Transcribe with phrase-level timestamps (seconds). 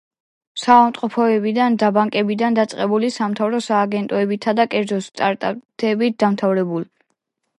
[0.59, 6.91] საავადმყოფოებიდან და ბანკებიდან დაწყებული, სამთავრობო სააგენტოებითა და კერძო სტარტაპებით დამთავრებული.